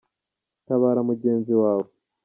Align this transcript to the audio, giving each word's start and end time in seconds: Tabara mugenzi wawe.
Tabara 0.65 1.01
mugenzi 1.09 1.51
wawe. 1.61 1.87